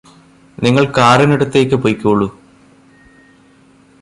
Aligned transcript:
നിങ്ങള് 0.57 0.87
കാറിനടുത്തേയ്ക് 0.97 1.75
പൊയ്കോളൂ 1.75 2.27